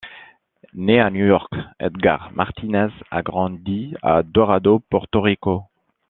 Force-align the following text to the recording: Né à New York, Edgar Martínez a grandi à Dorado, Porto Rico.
Né 0.73 0.99
à 0.99 1.11
New 1.11 1.27
York, 1.27 1.53
Edgar 1.79 2.31
Martínez 2.33 2.89
a 3.11 3.21
grandi 3.21 3.93
à 4.01 4.23
Dorado, 4.23 4.79
Porto 4.89 5.21
Rico. 5.21 5.65